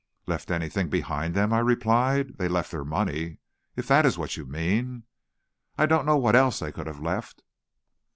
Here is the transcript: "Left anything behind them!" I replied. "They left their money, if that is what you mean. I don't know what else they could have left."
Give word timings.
"Left 0.25 0.49
anything 0.49 0.89
behind 0.89 1.35
them!" 1.35 1.53
I 1.53 1.59
replied. 1.59 2.39
"They 2.39 2.47
left 2.47 2.71
their 2.71 2.83
money, 2.83 3.37
if 3.75 3.87
that 3.87 4.03
is 4.03 4.17
what 4.17 4.35
you 4.35 4.47
mean. 4.47 5.03
I 5.77 5.85
don't 5.85 6.07
know 6.07 6.17
what 6.17 6.35
else 6.35 6.57
they 6.57 6.71
could 6.71 6.87
have 6.87 7.01
left." 7.03 7.43